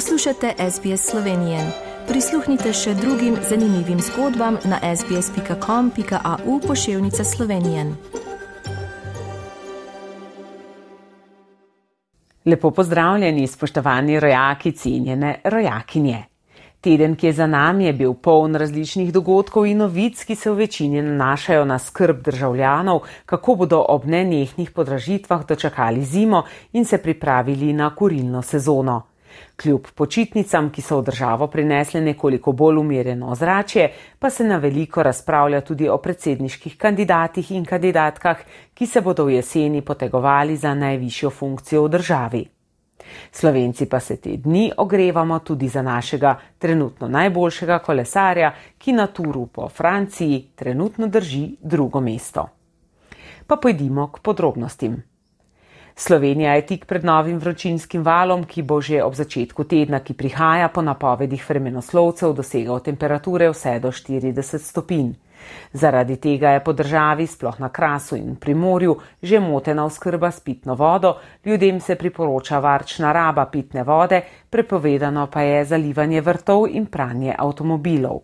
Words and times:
Poslušate 0.00 0.54
SBS 0.70 1.10
Slovenije. 1.10 1.58
Prisluhnite 2.08 2.72
še 2.72 2.94
drugim 2.94 3.34
zanimivim 3.48 3.98
zgodbam 4.00 4.56
na 4.64 4.78
sbsp.com.au 4.96 6.60
pošiljka 6.66 7.24
Slovenije. 7.24 7.84
Lepo 12.44 12.70
pozdravljeni, 12.70 13.46
spoštovani 13.46 14.20
rojaki, 14.20 14.72
cenjene 14.72 15.34
rojakinje. 15.44 16.24
Teden, 16.80 17.16
ki 17.16 17.26
je 17.26 17.32
za 17.32 17.46
nami, 17.46 17.84
je 17.84 17.92
bil 17.92 18.14
poln 18.14 18.56
različnih 18.56 19.12
dogodkov 19.12 19.66
in 19.66 19.84
novic, 19.84 20.24
ki 20.24 20.34
se 20.34 20.50
v 20.50 20.62
večini 20.64 21.02
nanašajo 21.02 21.64
na 21.64 21.78
skrb 21.78 22.24
državljanov, 22.24 23.04
kako 23.26 23.54
bodo 23.54 23.84
ob 23.88 24.08
nenehnih 24.08 24.70
podražitvah 24.70 25.46
dočakali 25.46 26.04
zimo 26.04 26.44
in 26.72 26.84
se 26.84 26.98
pripravili 26.98 27.72
na 27.72 27.94
kurilno 27.94 28.42
sezono. 28.42 29.09
Kljub 29.56 29.86
počitnicam, 29.94 30.70
ki 30.70 30.82
so 30.82 31.00
v 31.00 31.04
državo 31.04 31.46
prinesle 31.46 32.00
nekoliko 32.00 32.52
bolj 32.52 32.78
umirjeno 32.80 33.30
ozračje, 33.30 33.90
pa 34.18 34.30
se 34.30 34.44
na 34.44 34.56
veliko 34.56 35.02
razpravlja 35.02 35.60
tudi 35.60 35.88
o 35.88 35.98
predsedniških 35.98 36.76
kandidatih 36.76 37.50
in 37.52 37.64
kandidatkah, 37.64 38.38
ki 38.74 38.86
se 38.86 39.00
bodo 39.00 39.24
v 39.24 39.40
jeseni 39.40 39.82
potegovali 39.82 40.56
za 40.56 40.74
najvišjo 40.74 41.30
funkcijo 41.30 41.84
v 41.84 41.88
državi. 41.88 42.46
Slovenci 43.32 43.86
pa 43.86 44.00
se 44.00 44.16
te 44.16 44.36
dni 44.36 44.72
ogrevamo 44.76 45.38
tudi 45.38 45.68
za 45.68 45.82
našega 45.82 46.38
trenutno 46.58 47.08
najboljšega 47.08 47.78
kolesarja, 47.78 48.54
ki 48.78 48.92
na 48.92 49.06
turu 49.06 49.46
po 49.46 49.68
Franciji 49.68 50.46
trenutno 50.54 51.06
drži 51.06 51.56
drugo 51.60 52.00
mesto. 52.00 52.48
Pa 53.46 53.56
pojdimo 53.56 54.06
k 54.12 54.18
podrobnostim. 54.18 55.09
Slovenija 56.00 56.54
je 56.54 56.66
tik 56.66 56.84
pred 56.86 57.04
novim 57.04 57.38
vročinskim 57.38 58.02
valom, 58.02 58.44
ki 58.48 58.62
bo 58.62 58.78
že 58.80 59.02
ob 59.04 59.12
začetku 59.14 59.64
tedna, 59.68 59.98
ki 60.00 60.14
prihaja 60.16 60.68
po 60.72 60.80
napovedih 60.82 61.42
vremenoslovcev, 61.48 62.32
dosegal 62.38 62.78
temperature 62.80 63.50
vse 63.52 63.74
do 63.84 63.90
40 63.92 64.64
stopinj. 64.64 65.10
Zaradi 65.72 66.16
tega 66.16 66.54
je 66.54 66.62
po 66.64 66.72
državi, 66.72 67.26
sploh 67.26 67.58
na 67.60 67.68
krasu 67.68 68.16
in 68.16 68.38
primorju, 68.40 68.94
že 69.22 69.40
motena 69.44 69.84
oskrba 69.84 70.30
s 70.30 70.40
pitno 70.40 70.74
vodo, 70.74 71.18
ljudem 71.44 71.80
se 71.80 71.96
priporoča 72.00 72.58
varčna 72.58 73.12
raba 73.12 73.44
pitne 73.52 73.84
vode, 73.84 74.22
prepovedano 74.50 75.26
pa 75.26 75.42
je 75.42 75.64
zalivanje 75.64 76.20
vrtov 76.20 76.64
in 76.70 76.86
pranje 76.86 77.34
avtomobilov. 77.38 78.22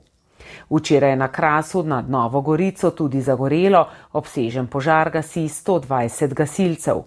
Včeraj 0.70 1.10
je 1.10 1.16
na 1.16 1.28
krasu 1.28 1.82
nad 1.82 2.08
Novo 2.10 2.40
Gorico 2.40 2.90
tudi 2.90 3.20
zagorelo, 3.20 3.84
obsežen 4.12 4.66
požar 4.66 5.10
gasi 5.10 5.44
120 5.44 6.34
gasilcev. 6.34 7.04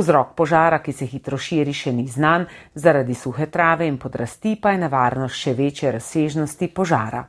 Vzrok 0.00 0.34
požara, 0.36 0.78
ki 0.78 0.92
se 0.92 1.06
hitro 1.06 1.38
širi, 1.38 1.72
še 1.72 1.92
ni 1.92 2.06
znan, 2.08 2.46
zaradi 2.74 3.14
suhe 3.14 3.46
trave 3.46 3.86
in 3.86 3.96
podrasti 3.98 4.56
pa 4.60 4.74
je 4.74 4.82
nevarnost 4.84 5.34
še 5.34 5.54
večje 5.54 5.92
razsežnosti 5.92 6.68
požara. 6.68 7.24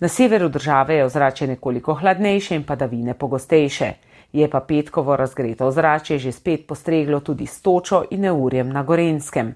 Na 0.00 0.08
severu 0.08 0.48
države 0.48 0.94
je 0.94 1.04
ozračje 1.04 1.46
nekoliko 1.48 1.94
hladnejše 1.94 2.54
in 2.54 2.64
padavine 2.64 3.14
pogostejše. 3.14 3.92
Je 4.32 4.50
pa 4.50 4.60
petkovo 4.60 5.16
razgreto 5.16 5.66
ozračje 5.66 6.18
že 6.18 6.32
spet 6.32 6.66
postreglo 6.66 7.20
tudi 7.20 7.46
s 7.46 7.62
točo 7.62 8.04
in 8.10 8.20
neurjem 8.20 8.68
na 8.72 8.82
Gorenskem. 8.82 9.54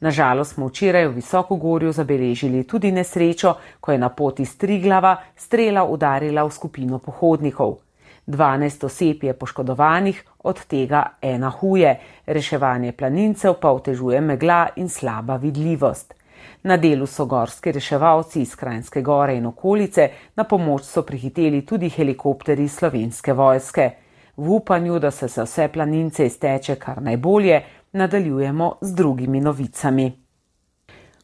Nažalost 0.00 0.54
smo 0.54 0.68
včeraj 0.68 1.06
v 1.08 1.14
Visokogorju 1.14 1.92
zabeležili 1.92 2.64
tudi 2.64 2.92
nesrečo, 2.92 3.54
ko 3.80 3.92
je 3.92 3.98
na 3.98 4.08
poti 4.08 4.44
Striglava 4.44 5.16
strela 5.36 5.84
udarila 5.84 6.44
v 6.44 6.50
skupino 6.50 6.98
pohodnikov. 6.98 7.78
12 8.26 8.84
oseb 8.84 9.24
je 9.24 9.32
poškodovanih, 9.32 10.24
od 10.44 10.64
tega 10.66 11.04
ena 11.22 11.50
huje, 11.50 12.00
reševanje 12.26 12.92
planincev 12.92 13.54
pa 13.60 13.70
otežuje 13.70 14.20
megla 14.20 14.68
in 14.76 14.88
slaba 14.88 15.36
vidljivost. 15.36 16.14
Na 16.62 16.76
delu 16.76 17.06
so 17.06 17.26
gorski 17.26 17.72
reševalci 17.72 18.40
iz 18.42 18.56
Krajinske 18.56 19.02
gore 19.02 19.36
in 19.36 19.46
okolice, 19.46 20.08
na 20.36 20.44
pomoč 20.44 20.82
so 20.82 21.02
prihiteli 21.02 21.66
tudi 21.66 21.88
helikopteri 21.88 22.68
slovenske 22.68 23.32
vojske. 23.32 23.90
V 24.36 24.50
upanju, 24.50 24.98
da 24.98 25.10
se 25.10 25.28
za 25.28 25.44
vse 25.44 25.68
planince 25.68 26.26
izteče 26.26 26.74
kar 26.76 27.02
najbolje, 27.02 27.62
nadaljujemo 27.92 28.72
z 28.80 28.94
drugimi 28.94 29.40
novicami. 29.40 30.23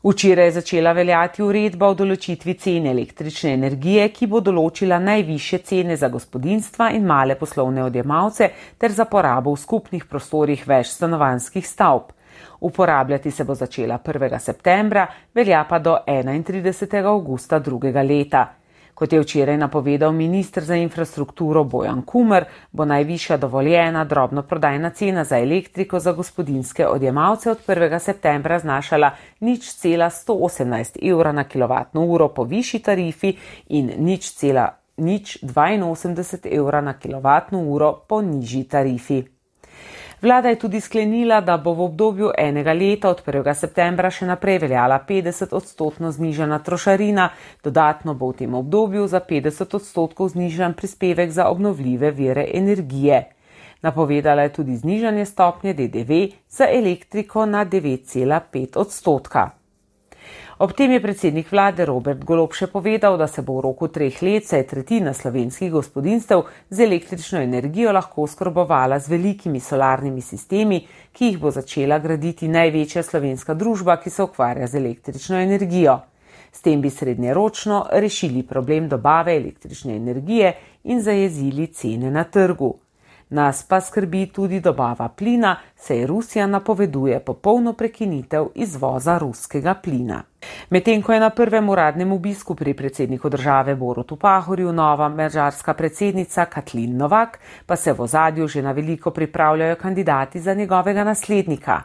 Včeraj 0.03 0.45
je 0.45 0.53
začela 0.53 0.93
veljati 0.97 1.43
uredba 1.45 1.91
o 1.93 1.95
določitvi 1.95 2.55
cene 2.57 2.89
električne 2.95 3.51
energije, 3.53 4.07
ki 4.09 4.29
bo 4.33 4.39
določila 4.41 4.97
najviše 4.97 5.59
cene 5.61 5.97
za 6.01 6.09
gospodinstva 6.09 6.87
in 6.97 7.05
male 7.05 7.37
poslovne 7.37 7.85
odjemalce 7.85 8.49
ter 8.81 8.95
za 8.97 9.05
porabo 9.05 9.53
v 9.53 9.61
skupnih 9.61 10.07
prostorih 10.09 10.63
več 10.65 10.95
stanovanskih 10.95 11.69
stavb. 11.69 12.15
Uporabljati 12.65 13.31
se 13.31 13.45
bo 13.45 13.55
začela 13.55 14.01
1. 14.01 14.39
septembra, 14.41 15.05
velja 15.35 15.67
pa 15.69 15.79
do 15.79 15.99
31. 16.07 17.05
augusta 17.05 17.59
drugega 17.59 18.01
leta. 18.01 18.47
Kot 19.01 19.13
je 19.13 19.21
včeraj 19.21 19.57
napovedal 19.57 20.13
ministr 20.13 20.61
za 20.65 20.77
infrastrukturo 20.77 21.65
Bojan 21.65 22.03
Kumer, 22.03 22.45
bo 22.73 22.85
najvišja 22.85 23.37
dovoljena 23.37 24.05
drobno 24.05 24.43
prodajna 24.43 24.91
cena 24.91 25.25
za 25.25 25.39
elektriko 25.39 26.01
za 26.01 26.13
gospodinske 26.13 26.87
odjemalce 26.87 27.51
od 27.51 27.59
1. 27.67 27.99
septembra 27.99 28.59
znašala 28.59 29.11
nič 29.41 29.73
cela 29.75 30.11
118 30.11 31.11
evra 31.11 31.33
na 31.33 31.45
kilovatno 31.45 32.05
uro 32.05 32.29
po 32.29 32.45
višji 32.45 32.81
tarifi 32.81 33.37
in 33.69 33.91
nič 33.99 34.35
cela 34.35 34.69
nič 34.97 35.39
82 35.43 36.57
evra 36.59 36.81
na 36.81 36.99
kilovatno 36.99 37.63
uro 37.63 37.93
po 38.09 38.23
nižji 38.23 38.65
tarifi. 38.65 39.40
Vlada 40.23 40.49
je 40.49 40.59
tudi 40.59 40.81
sklenila, 40.81 41.41
da 41.41 41.57
bo 41.57 41.73
v 41.75 41.81
obdobju 41.81 42.31
enega 42.39 42.73
leta 42.73 43.09
od 43.09 43.23
1. 43.27 43.55
septembra 43.55 44.11
še 44.11 44.27
naprej 44.29 44.59
veljala 44.59 44.99
50 45.09 45.55
odstotno 45.57 46.11
znižana 46.13 46.59
trošarina, 46.59 47.31
dodatno 47.65 48.15
bo 48.15 48.29
v 48.33 48.37
tem 48.43 48.55
obdobju 48.55 49.07
za 49.09 49.21
50 49.21 49.77
odstotkov 49.77 50.29
znižan 50.29 50.75
prispevek 50.75 51.31
za 51.31 51.49
obnovljive 51.49 52.11
vire 52.11 52.45
energije. 52.55 53.23
Napovedala 53.83 54.43
je 54.43 54.53
tudi 54.53 54.77
znižanje 54.77 55.25
stopnje 55.25 55.73
DDV 55.75 56.21
za 56.49 56.69
elektriko 56.69 57.47
na 57.47 57.65
9,5 57.65 58.77
odstotka. 58.77 59.60
Ob 60.61 60.75
tem 60.77 60.93
je 60.93 61.01
predsednik 61.01 61.49
vlade 61.49 61.87
Robert 61.89 62.21
Golob 62.29 62.53
še 62.53 62.67
povedal, 62.69 63.15
da 63.17 63.25
se 63.25 63.41
bo 63.41 63.55
v 63.57 63.63
roku 63.65 63.87
treh 63.89 64.19
let 64.21 64.45
saj 64.45 64.67
tretjina 64.69 65.15
slovenskih 65.17 65.71
gospodinstev 65.73 66.43
z 66.69 66.85
električno 66.85 67.41
energijo 67.41 67.95
lahko 67.97 68.27
skrbovala 68.29 68.99
z 69.01 69.09
velikimi 69.09 69.63
solarnimi 69.65 70.21
sistemi, 70.21 70.83
ki 71.17 71.31
jih 71.31 71.39
bo 71.41 71.49
začela 71.49 71.97
graditi 72.05 72.51
največja 72.53 73.07
slovenska 73.09 73.57
družba, 73.57 73.97
ki 74.05 74.13
se 74.13 74.27
ukvarja 74.29 74.69
z 74.69 74.83
električno 74.83 75.41
energijo. 75.41 75.97
S 76.53 76.61
tem 76.61 76.85
bi 76.85 76.93
srednjeročno 76.93 77.87
rešili 77.97 78.45
problem 78.45 78.93
dobave 78.93 79.41
električne 79.41 79.97
energije 79.97 80.53
in 80.93 81.01
zajezili 81.01 81.73
cene 81.73 82.13
na 82.13 82.29
trgu. 82.29 82.75
Nas 83.31 83.63
pa 83.63 83.81
skrbi 83.81 84.27
tudi 84.27 84.61
dobava 84.61 85.09
plina, 85.09 85.57
saj 85.77 86.07
Rusija 86.07 86.47
napoveduje 86.47 87.21
popolno 87.21 87.73
prekinitev 87.73 88.47
izvoza 88.55 89.19
ruskega 89.19 89.75
plina. 89.75 90.23
Medtem 90.71 91.03
ko 91.03 91.13
je 91.13 91.21
na 91.21 91.31
prvem 91.31 91.69
uradnem 91.69 92.13
obisku 92.13 92.55
pri 92.55 92.75
predsedniku 92.75 93.29
države 93.29 93.75
Borutu 93.75 94.17
Pahorju 94.17 94.73
nova 94.73 95.09
mađarska 95.09 95.75
predsednica 95.75 96.45
Katlin 96.45 96.97
Novak, 96.97 97.39
pa 97.67 97.77
se 97.77 97.93
v 97.93 98.03
ozadju 98.03 98.49
že 98.49 98.63
na 98.63 98.73
veliko 98.73 99.11
pripravljajo 99.11 99.77
kandidati 99.77 100.41
za 100.41 100.55
njegovega 100.55 101.05
naslednika. 101.05 101.83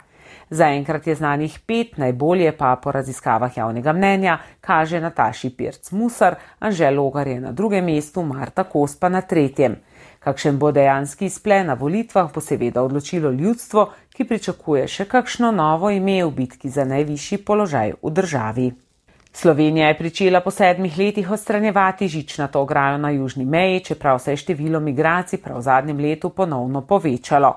Zaenkrat 0.50 1.08
je 1.08 1.16
znanih 1.16 1.60
pet, 1.66 1.98
najbolje 1.98 2.52
pa 2.58 2.76
po 2.76 2.92
raziskavah 2.92 3.58
javnega 3.58 3.94
mnenja 3.94 4.38
kaže 4.62 5.02
Nataši 5.02 5.50
Pirc 5.50 5.92
Musar, 5.92 6.36
Anžel 6.60 6.96
Logar 6.96 7.28
je 7.28 7.40
na 7.40 7.52
drugem 7.52 7.86
mestu, 7.86 8.24
Marta 8.24 8.64
Kos 8.64 8.96
pa 9.00 9.10
na 9.10 9.22
tretjem. 9.22 9.76
Kakšen 10.20 10.58
bo 10.58 10.72
dejanski 10.72 11.26
izplen 11.26 11.68
na 11.68 11.74
volitvah, 11.74 12.32
bo 12.34 12.42
seveda 12.42 12.82
odločilo 12.82 13.32
ljudstvo, 13.32 13.90
ki 14.14 14.26
pričakuje 14.26 14.88
še 14.88 15.06
kakšno 15.06 15.52
novo 15.52 15.90
ime 15.90 16.24
v 16.24 16.32
bitki 16.32 16.70
za 16.70 16.86
najvišji 16.86 17.38
položaj 17.46 17.94
v 18.02 18.12
državi. 18.12 18.72
Slovenija 19.36 19.88
je 19.88 19.98
pričela 19.98 20.40
po 20.42 20.52
sedmih 20.52 20.98
letih 20.98 21.32
odstranjevati 21.32 22.08
žičnato 22.08 22.62
ograjo 22.62 22.98
na 22.98 23.10
južni 23.10 23.46
meji, 23.46 23.84
čeprav 23.84 24.20
se 24.20 24.32
je 24.32 24.38
število 24.38 24.80
migracij 24.80 25.42
prav 25.42 25.58
v 25.58 25.62
zadnjem 25.62 26.00
letu 26.00 26.30
ponovno 26.30 26.82
povečalo. 26.82 27.54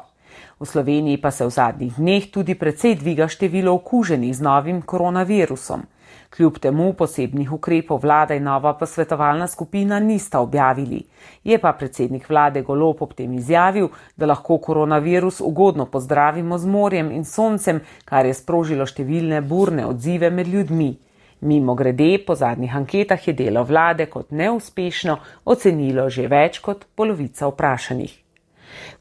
V 0.60 0.66
Sloveniji 0.66 1.20
pa 1.22 1.30
se 1.30 1.46
v 1.46 1.50
zadnjih 1.50 1.94
dneh 1.96 2.30
tudi 2.30 2.54
precej 2.54 2.96
dviga 2.98 3.28
število 3.28 3.74
okuženih 3.74 4.34
z 4.36 4.42
novim 4.42 4.82
koronavirusom. 4.82 5.86
Kljub 6.30 6.58
temu 6.58 6.92
posebnih 6.92 7.52
ukrepov 7.52 8.02
vlada 8.02 8.34
in 8.34 8.44
nova 8.44 8.74
posvetovalna 8.74 9.46
skupina 9.46 9.98
nista 10.00 10.40
objavili. 10.40 11.00
Je 11.44 11.58
pa 11.58 11.72
predsednik 11.72 12.28
vlade 12.28 12.62
Golop 12.62 13.02
ob 13.02 13.14
tem 13.14 13.32
izjavil, 13.32 13.88
da 14.16 14.26
lahko 14.26 14.58
koronavirus 14.58 15.40
ugodno 15.40 15.86
pozdravimo 15.86 16.58
z 16.58 16.66
morjem 16.66 17.10
in 17.10 17.24
soncem, 17.24 17.80
kar 18.04 18.26
je 18.26 18.34
sprožilo 18.34 18.86
številne 18.86 19.40
burne 19.40 19.86
odzive 19.86 20.30
med 20.30 20.48
ljudmi. 20.48 20.92
Mimo 21.40 21.74
grede, 21.74 22.18
po 22.26 22.34
zadnjih 22.34 22.76
anketah 22.76 23.28
je 23.28 23.32
delo 23.32 23.62
vlade 23.62 24.06
kot 24.06 24.30
neuspešno 24.30 25.18
ocenilo 25.44 26.10
že 26.10 26.26
več 26.28 26.58
kot 26.58 26.84
polovica 26.94 27.46
vprašanih. 27.46 28.27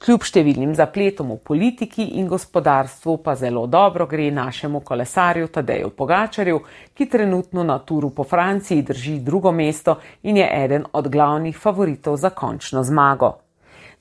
Kljub 0.03 0.23
številnim 0.23 0.75
zapletom 0.75 1.31
v 1.35 1.39
politiki 1.43 2.05
in 2.19 2.27
gospodarstvu 2.27 3.17
pa 3.23 3.35
zelo 3.35 3.65
dobro 3.67 4.05
gre 4.05 4.29
našemu 4.31 4.83
kolesarju 4.85 5.47
Tadeju 5.47 5.89
Pogačarju, 5.89 6.61
ki 6.93 7.09
trenutno 7.09 7.63
na 7.63 7.79
turu 7.79 8.09
po 8.09 8.23
Franciji 8.23 8.81
drži 8.81 9.19
drugo 9.19 9.51
mesto 9.51 9.97
in 10.23 10.37
je 10.37 10.47
eden 10.63 10.85
od 10.93 11.07
glavnih 11.07 11.57
favoritov 11.57 12.17
za 12.17 12.29
končno 12.29 12.83
zmago. 12.83 13.46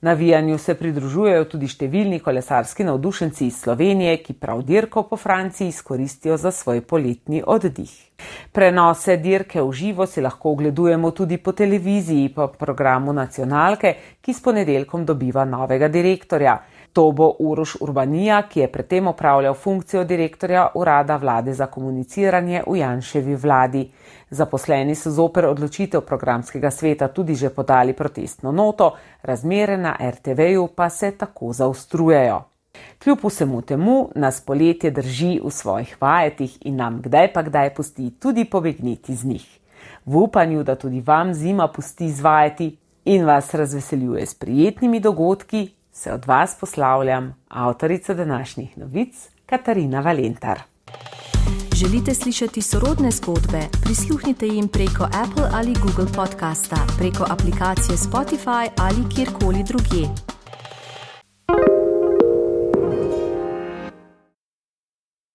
Navijanju 0.01 0.59
se 0.59 0.75
pridružujejo 0.77 1.47
tudi 1.49 1.71
številni 1.73 2.19
kolesarski 2.21 2.85
navdušenci 2.85 3.47
iz 3.47 3.63
Slovenije, 3.63 4.19
ki 4.21 4.35
prav 4.37 4.61
dirko 4.69 5.07
po 5.09 5.17
Franciji 5.17 5.71
izkoristijo 5.73 6.37
za 6.37 6.53
svoj 6.53 6.83
poletni 6.85 7.41
oddih. 7.41 7.95
Prenose 8.53 9.17
dirke 9.17 9.63
v 9.63 9.73
živo 9.73 10.07
si 10.07 10.21
lahko 10.21 10.53
ogledujemo 10.53 11.11
tudi 11.17 11.39
po 11.39 11.53
televiziji 11.53 12.29
po 12.35 12.51
programu 12.61 13.13
nacionalke, 13.17 13.95
ki 14.21 14.35
s 14.37 14.45
ponedeljkom 14.45 15.07
dobiva 15.09 15.45
novega 15.49 15.89
direktorja. 15.89 16.59
To 16.97 17.13
bo 17.13 17.35
Uroš 17.39 17.75
Urbanija, 17.81 18.43
ki 18.49 18.61
je 18.61 18.67
predtem 18.73 19.07
opravljal 19.07 19.55
funkcijo 19.55 20.05
direktorja 20.05 20.69
Urada 20.75 21.17
vlade 21.17 21.53
za 21.55 21.67
komuniciranje 21.67 22.63
v 22.67 22.77
Janševi 22.77 23.35
vladi. 23.37 23.83
Zaposleni 24.31 24.95
so 24.95 25.11
zoper 25.11 25.45
odločitev 25.45 26.01
programskega 26.01 26.71
sveta 26.71 27.09
tudi 27.09 27.35
že 27.35 27.51
podali 27.51 27.93
protestno 27.93 28.53
noto, 28.53 28.95
razmere 29.23 29.77
na 29.77 29.93
RTV-ju 30.01 30.69
pa 30.77 30.89
se 30.89 31.11
tako 31.11 31.53
zaostrujejo. 31.53 32.41
Kljub 33.05 33.19
vsemu 33.25 33.63
temu 33.63 34.09
nas 34.15 34.41
poletje 34.41 34.91
drži 34.91 35.41
v 35.45 35.51
svojih 35.51 35.97
vajetih 36.01 36.59
in 36.65 36.77
nam 36.77 37.03
kdaj 37.03 37.33
pa 37.33 37.43
kdaj 37.43 37.75
pusti 37.75 38.11
tudi 38.21 38.45
pobegniti 38.45 39.15
z 39.15 39.25
njih. 39.25 39.59
V 40.07 40.17
upanju, 40.17 40.63
da 40.63 40.75
tudi 40.75 41.01
vam 41.01 41.35
zima 41.35 41.69
pusti 41.69 42.05
izvajati 42.05 42.77
in 43.05 43.25
vas 43.25 43.55
razveseljuje 43.55 44.27
s 44.27 44.35
prijetnimi 44.35 45.01
dogodki, 45.01 45.76
se 45.97 46.13
od 46.13 46.27
vas 46.27 46.57
poslavljam, 46.61 47.35
avtorica 47.49 48.15
današnjih 48.15 48.79
novic, 48.79 49.29
Katarina 49.47 50.01
Valentar. 50.01 50.61
Želite 51.75 52.15
slišati 52.15 52.63
sorodne 52.63 53.11
zgodbe? 53.11 53.61
Prisluhnite 53.85 54.47
jim 54.47 54.69
preko 54.69 55.05
Apple 55.05 55.49
ali 55.53 55.75
Google 55.75 56.13
podcasta, 56.17 56.77
preko 56.99 57.25
aplikacije 57.31 57.97
Spotify 57.97 58.69
ali 58.79 59.15
kjerkoli 59.15 59.65
drugje. 59.69 60.36